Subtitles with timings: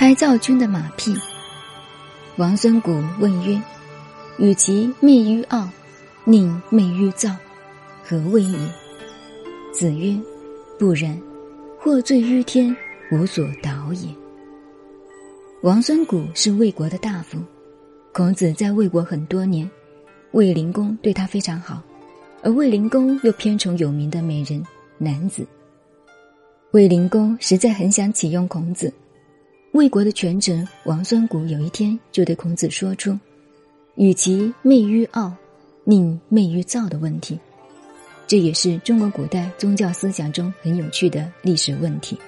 [0.00, 1.14] 拍赵军的马屁。
[2.36, 3.60] 王孙谷问曰
[4.40, 5.68] ：“与其媚于傲，
[6.24, 7.36] 宁媚于躁，
[8.02, 8.58] 何谓也？”
[9.74, 10.18] 子曰
[10.80, 11.20] ：“不然，
[11.78, 12.74] 获罪于天，
[13.12, 14.08] 无所导也。”
[15.60, 17.36] 王孙谷是魏国的大夫，
[18.10, 19.70] 孔子在魏国很多年，
[20.30, 21.82] 卫灵公对他非常好，
[22.42, 24.64] 而卫灵公又偏宠有名的美人
[24.96, 25.46] 男子。
[26.70, 28.90] 卫灵公实在很想启用孔子。
[29.72, 33.16] 魏国的权臣王孙谷有一天就对孔子说出
[33.94, 35.32] ：“与其媚于傲，
[35.84, 37.38] 宁媚于躁”的问题。
[38.26, 42.18] 这也是中国古代宗教思想中很有趣的历史问题。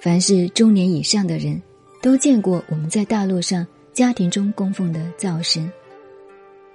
[0.00, 1.60] 凡是中年以上的人，
[2.00, 5.70] 都见过我们在大陆上家庭中供奉的灶神。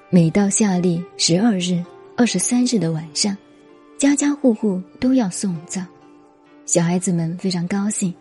[0.10, 1.82] 每到夏历十二日、
[2.18, 3.36] 二十三日的晚上，
[3.98, 5.82] 家家户户都要送灶，
[6.66, 8.14] 小孩子们非常高兴。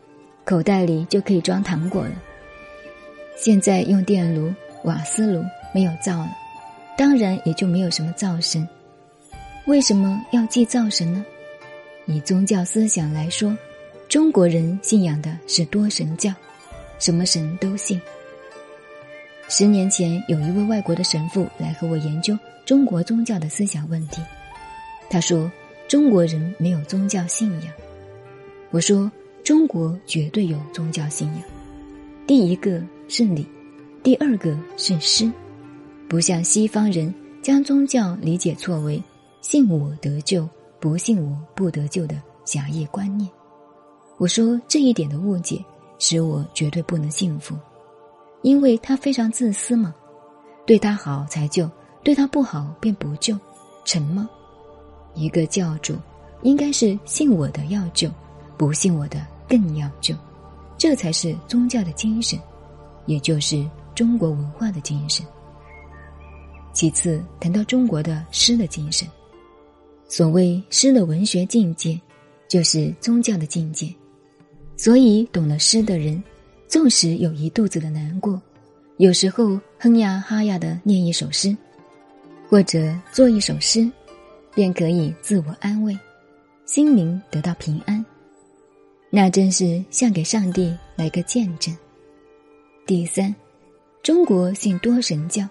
[0.44, 2.12] 口袋里就可以装糖果了。
[3.36, 4.52] 现在用电炉、
[4.84, 6.30] 瓦斯炉没有灶了，
[6.96, 8.68] 当然也就没有什么灶神。
[9.66, 11.24] 为什么要祭灶神呢？
[12.06, 13.56] 以宗教思想来说，
[14.08, 16.32] 中国人信仰的是多神教，
[16.98, 18.00] 什么神都信。
[19.48, 24.20] 十年前，有一位外国的神父来和我研究中国宗教的思想问题。
[25.08, 25.50] 他说
[25.86, 27.72] ：“中国人没有宗教信仰。”
[28.70, 29.10] 我说。
[29.44, 31.42] 中国绝对有宗教信仰，
[32.28, 33.44] 第一个是礼，
[34.00, 35.30] 第二个是诗，
[36.08, 37.12] 不像西方人
[37.42, 39.02] 将宗教理解错为
[39.42, 40.48] “信我得救，
[40.78, 43.28] 不信我不得救”的狭义观念。
[44.16, 45.62] 我说这一点的误解
[45.98, 47.56] 使我绝对不能信服，
[48.42, 49.92] 因为他非常自私嘛，
[50.64, 51.68] 对他好才救，
[52.04, 53.36] 对他不好便不救，
[53.84, 54.30] 成吗？
[55.14, 55.96] 一个教主
[56.42, 58.08] 应该是信我的要救，
[58.56, 59.31] 不信我的。
[59.52, 60.14] 更要救，
[60.78, 62.40] 这才是宗教的精神，
[63.04, 65.26] 也就是中国文化的精神。
[66.72, 69.06] 其次，谈到中国的诗的精神，
[70.08, 72.00] 所谓诗的文学境界，
[72.48, 73.94] 就是宗教的境界。
[74.74, 76.24] 所以，懂了诗的人，
[76.66, 78.40] 纵使有一肚子的难过，
[78.96, 81.54] 有时候哼呀哈呀的念一首诗，
[82.48, 83.86] 或者做一首诗，
[84.54, 85.94] 便可以自我安慰，
[86.64, 88.02] 心灵得到平安。
[89.14, 91.76] 那真是像给上帝来个见证。
[92.86, 93.34] 第三，
[94.02, 95.46] 中国信多神教，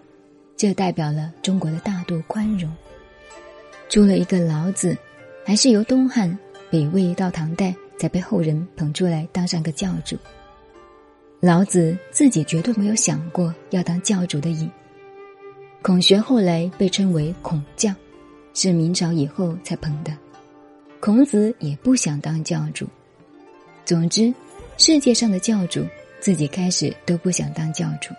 [0.57, 2.73] 这代表了中国的大度宽容。
[3.87, 4.97] 出了一个老子，
[5.45, 6.35] 还是由东汉、
[6.71, 10.17] 北魏到唐代才被后人捧出来当上个教主。
[11.39, 14.67] 老子自己绝对没有想过要当教主的瘾。
[15.83, 17.93] 孔学后来被称为孔教，
[18.55, 20.11] 是明朝以后才捧的。
[20.99, 22.87] 孔子也不想当教主。
[23.85, 24.33] 总之，
[24.77, 25.85] 世界上的教主
[26.19, 28.13] 自己开始都不想当教主。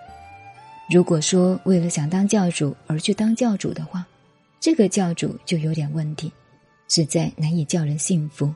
[0.91, 4.07] 如果说为了想当教主而去当教主的话，
[4.61, 6.31] 这个教主就有点问题，
[6.89, 8.53] 实在难以叫人信服。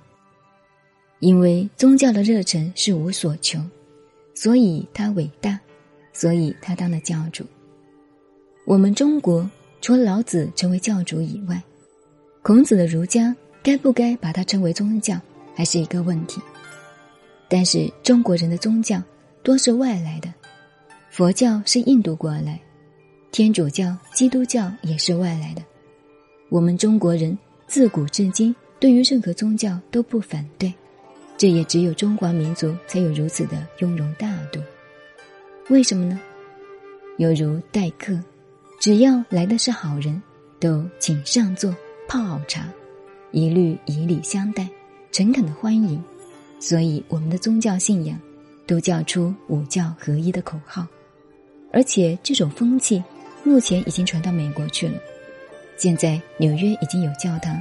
[1.21, 3.59] 因为宗教的热忱是无所求，
[4.34, 5.59] 所以他伟大，
[6.12, 7.47] 所以他当了教主。
[8.66, 9.49] 我们中国
[9.81, 11.62] 除了老子成为教主以外，
[12.43, 15.19] 孔子的儒家该不该把他称为宗教，
[15.55, 16.43] 还是一个问题。
[17.49, 19.03] 但是中国人的宗教
[19.43, 20.33] 多是外来的，
[21.11, 22.61] 佛教是印度过来，
[23.31, 25.62] 天主教、基督教也是外来的。
[26.49, 27.37] 我们中国人
[27.67, 30.73] 自古至今对于任何宗教都不反对，
[31.37, 34.61] 这也只有中华民族才有如此的雍容大度。
[35.69, 36.21] 为什么呢？
[37.19, 38.19] 犹如待客，
[38.81, 40.21] 只要来的是好人，
[40.61, 41.75] 都请上座
[42.09, 42.69] 泡好茶，
[43.33, 44.69] 一律以礼相待，
[45.13, 46.03] 诚恳的欢迎。
[46.59, 48.19] 所以，我们的宗教信仰
[48.67, 50.87] 都叫出五教合一的口号，
[51.72, 53.03] 而且这种风气
[53.44, 54.99] 目前已经传到美国去了。
[55.77, 57.60] 现在纽约已经有教堂，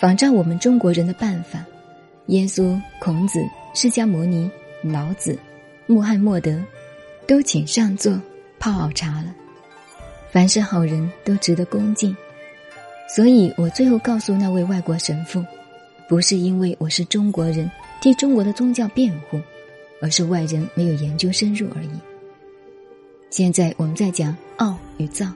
[0.00, 1.64] 仿照我们中国人的办法，
[2.26, 3.40] 耶稣、孔子、
[3.74, 4.50] 释迦牟尼、
[4.82, 5.38] 老子、
[5.86, 6.60] 穆罕默德
[7.26, 8.20] 都请上座
[8.58, 9.34] 泡好茶了。
[10.32, 12.14] 凡是好人都值得恭敬，
[13.08, 15.44] 所以我最后告诉那位外国神父，
[16.08, 17.70] 不是因为我是中国人。
[18.00, 19.40] 替中国的宗教辩护，
[20.00, 21.90] 而是外人没有研究深入而已。
[23.28, 25.26] 现在我们在讲傲与躁，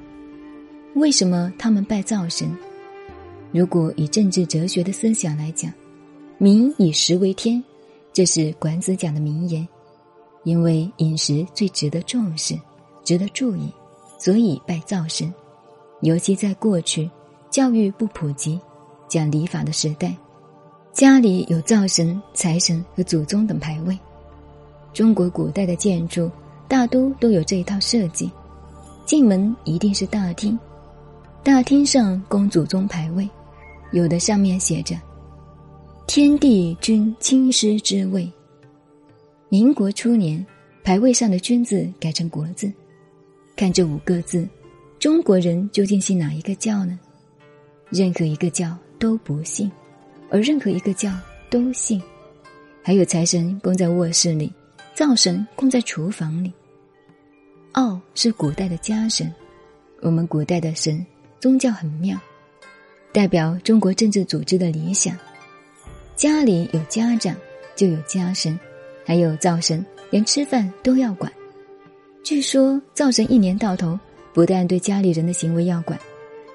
[0.95, 2.51] 为什么他们拜灶神？
[3.53, 5.73] 如果以政治哲学的思想来讲
[6.39, 7.63] ，“民以食为天”，
[8.13, 9.67] 这是管子讲的名言。
[10.43, 12.55] 因为饮食最值得重视、
[13.03, 13.73] 值得注意，
[14.19, 15.33] 所以拜灶神。
[16.01, 17.09] 尤其在过去
[17.49, 18.61] 教育不普及、
[19.09, 20.15] 讲礼法的时代。
[20.95, 23.99] 家里有灶神、财神和祖宗等牌位，
[24.93, 26.31] 中国古代的建筑
[26.69, 28.31] 大都都有这一套设计，
[29.05, 30.57] 进门一定是大厅，
[31.43, 33.29] 大厅上供祖宗牌位，
[33.91, 34.95] 有的上面写着
[36.07, 38.31] “天地君亲师之位”。
[39.51, 40.47] 民国初年，
[40.85, 42.73] 牌位上的“君”字改成国字，
[43.57, 44.49] 看这五个字，
[45.01, 46.97] 中国人究竟信哪一个教呢？
[47.91, 49.69] 任何一个教都不信，
[50.35, 51.13] 而任何一个教
[51.49, 52.03] 都信。
[52.83, 54.53] 还有财神供在卧室里，
[54.93, 56.53] 灶神供在厨房里。
[57.71, 59.33] 奥是古代的家神，
[60.01, 61.07] 我们古代的神
[61.39, 62.19] 宗教很妙，
[63.13, 65.17] 代表中国政治组织的理想。
[66.17, 67.37] 家里有家长，
[67.77, 68.59] 就有家神，
[69.07, 71.33] 还有灶神，连吃饭都要管。
[72.25, 73.97] 据说灶神一年到头，
[74.33, 75.97] 不但对家里人的行为要管。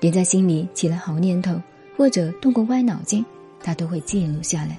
[0.02, 1.62] 连在心里起了好念头，
[1.96, 3.26] 或者动过歪脑筋，
[3.64, 4.78] 他都会记录下来。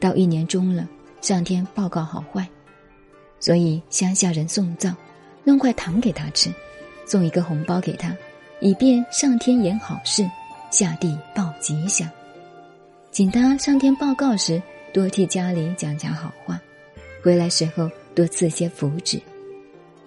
[0.00, 0.88] 到一年终了，
[1.20, 2.48] 上天报告好坏，
[3.40, 4.94] 所以乡下人送灶，
[5.44, 6.52] 弄块糖给他吃，
[7.06, 8.16] 送一个红包给他，
[8.60, 10.28] 以便上天言好事，
[10.70, 12.08] 下地报吉祥。
[13.10, 14.60] 请他上天报告时，
[14.92, 16.60] 多替家里讲讲好话，
[17.22, 19.20] 回来时候多赐些福祉。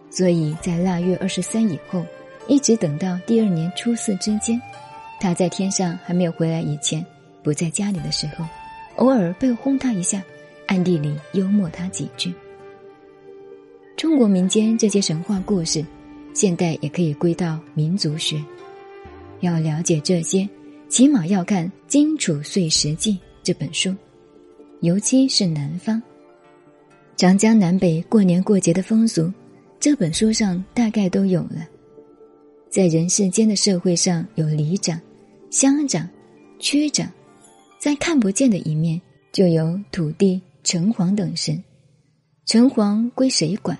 [0.09, 2.05] 所以在腊月二十三以后。
[2.47, 4.61] 一直等到第二年初四之间，
[5.19, 7.03] 他在天上还没有回来以前，
[7.45, 8.43] 不在家里的时候，
[8.95, 10.23] 偶尔被轰他一下，
[10.65, 12.33] 暗地里幽默他几句。
[13.95, 15.85] 中国民间这些神话故事，
[16.33, 18.43] 现代也可以归到民族学。
[19.41, 20.49] 要了解这些，
[20.89, 23.13] 起码要看《荆楚岁时记》
[23.43, 23.95] 这本书，
[24.81, 26.01] 尤其是南方，
[27.15, 29.31] 长江南北过年过节的风俗，
[29.79, 31.67] 这本书上大概都有了。
[32.71, 34.99] 在人世间的社会上有里长、
[35.51, 36.09] 乡长、
[36.59, 37.07] 区长，
[37.77, 38.99] 在看不见的一面
[39.31, 41.63] 就有土地、城隍等神。
[42.45, 43.77] 城隍归谁管？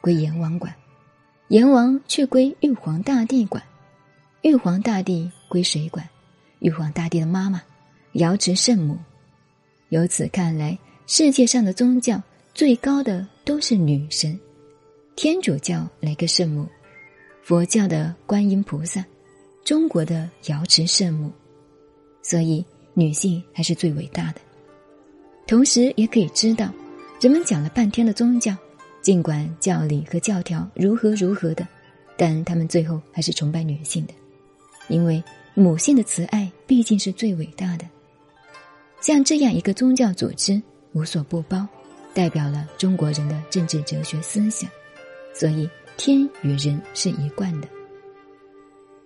[0.00, 0.74] 归阎王管。
[1.48, 3.62] 阎王却归玉皇大帝管。
[4.42, 6.08] 玉皇大帝归谁管？
[6.60, 7.62] 玉皇大帝的妈妈，
[8.12, 8.98] 瑶池圣母。
[9.88, 14.38] 由此看来，世界上的宗教最高的都是女神。
[15.16, 16.66] 天主教来个圣母。
[17.42, 19.02] 佛教的观音菩萨，
[19.64, 21.32] 中国的瑶池圣母，
[22.22, 22.62] 所以
[22.98, 24.40] 女性还是最伟大的。
[25.46, 26.68] 同时，也可以知道，
[27.20, 28.54] 人们讲了半天的宗教，
[29.00, 31.66] 尽管教理和教条如何如何的，
[32.16, 34.12] 但他们最后还是崇拜女性的，
[34.88, 35.22] 因为
[35.54, 37.86] 母性的慈爱毕竟是最伟大的。
[39.00, 40.60] 像这样一个宗教组织，
[40.92, 41.66] 无所不包，
[42.12, 44.68] 代表了中国人的政治哲学思想，
[45.32, 45.68] 所以。
[46.00, 47.66] 天与人是一贯的。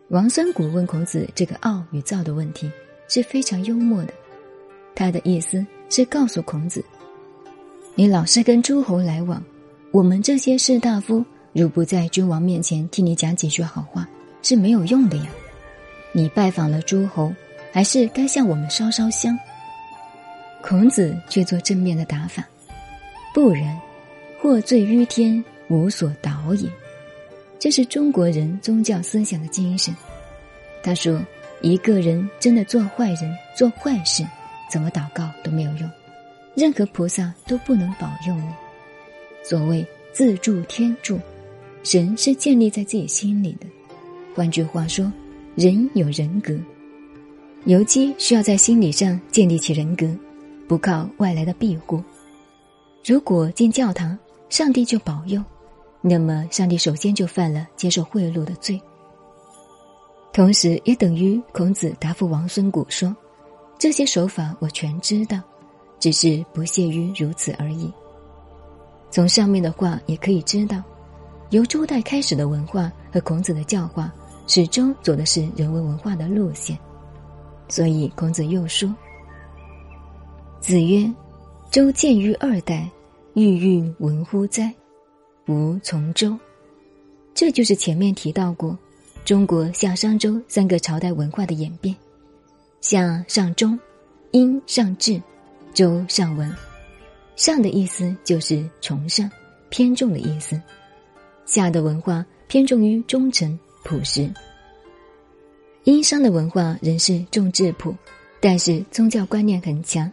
[0.09, 2.71] 王孙谷问孔子这个傲与躁的问题
[3.15, 4.15] 是非常幽默的，
[4.95, 6.83] 他的意思是告诉孔子：
[7.95, 9.45] 你老是跟诸侯来往，
[9.91, 11.23] 我们这些士大夫
[11.53, 14.09] 如不在君王面前替你讲几句好话
[14.41, 15.27] 是没有用的呀。
[16.13, 17.31] 你拜访了诸侯，
[17.71, 19.39] 还是该向我们烧烧香。
[20.63, 22.43] 孔子却做正面的答法：
[23.35, 23.79] 不然，
[24.41, 26.67] 获罪于天，无所导也。
[27.59, 29.95] 这是中国人宗教思想的精神。
[30.83, 31.23] 他说
[31.63, 34.27] ：“一个人真的做坏人、做坏事，
[34.69, 35.89] 怎么祷告都没有用，
[36.57, 38.49] 任何菩萨都不能保佑你。
[39.45, 41.21] 所谓自助天助，
[41.85, 43.67] 神是建立在自己心里的。
[44.35, 45.11] 换句话说，
[45.55, 46.59] 人有人格，
[47.65, 50.07] 尤其需要在心理上建立起人格，
[50.67, 52.03] 不靠外来的庇护。
[53.05, 55.43] 如果进教堂，上帝就保佑。”
[56.05, 58.81] 那么，上帝首先就犯了接受贿赂的罪，
[60.33, 63.15] 同时也等于孔子答复王孙谷说
[63.79, 65.39] ：“这些手法我全知道，
[66.01, 67.93] 只是不屑于如此而已。”
[69.11, 70.83] 从上面的话也可以知道，
[71.51, 74.11] 由周代开始的文化和孔子的教化，
[74.47, 76.79] 始终走的是人文文化的路线。
[77.69, 78.95] 所以孔子又说
[80.61, 81.13] ：“子曰，
[81.71, 82.89] 周见于二代，
[83.35, 84.73] 欲运文乎哉？”
[85.49, 86.39] 吾从周，
[87.35, 88.79] 这就是前面提到过
[89.25, 91.95] 中国夏商周三个朝代文化的演变。
[92.81, 93.79] 夏上中，
[94.33, 95.23] 殷上至，
[95.73, 96.53] 周上文。
[97.37, 99.31] 上的意思就是崇尚、
[99.69, 100.61] 偏重的意思。
[101.47, 104.29] 夏的文化偏重于忠诚、朴实。
[105.85, 107.95] 殷商的文化仍是重质朴，
[108.41, 110.11] 但是宗教观念很强。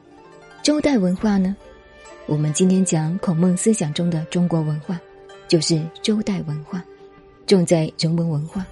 [0.62, 1.58] 周代文化呢？
[2.28, 5.00] 我们今天讲孔孟思想中的中国文化。
[5.48, 6.84] 就是周代文化，
[7.48, 8.63] 重在人文文化。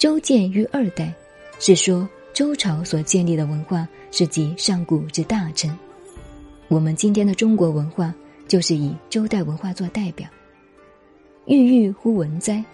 [0.00, 1.12] 周建于二代，
[1.58, 5.78] 是说周朝所建立的文化是集上古之大成。
[6.68, 8.14] 我们今天的中国文化
[8.48, 10.26] 就是以周代文化做代表。
[11.44, 12.64] 郁郁乎文哉，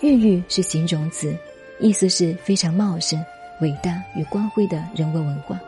[0.00, 1.36] 郁郁是形容词，
[1.80, 3.20] 意思是非常茂盛、
[3.60, 5.60] 伟大与光辉的人文文化。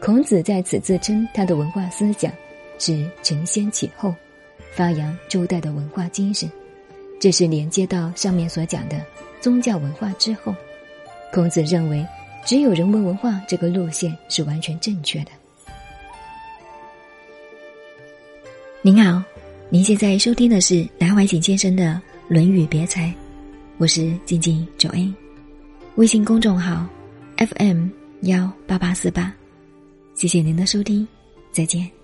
[0.00, 2.32] 孔子在此自称他的文化思想
[2.78, 4.14] 是承先启后，
[4.70, 6.48] 发扬周代的文化精神。
[7.18, 9.04] 这是连接到上面所讲的
[9.40, 10.54] 宗教文化之后，
[11.32, 12.06] 孔子认为
[12.44, 15.30] 只有人文文化这个路线是完全正确的。
[18.80, 19.22] 您好，
[19.68, 21.84] 您现在收听的是南怀瑾先生的
[22.28, 23.06] 《论语别裁》，
[23.76, 25.12] 我是静静九 A，
[25.96, 26.86] 微信公众号
[27.36, 27.88] FM
[28.22, 29.34] 幺八八四八，
[30.14, 31.06] 谢谢您的收听，
[31.52, 31.97] 再见。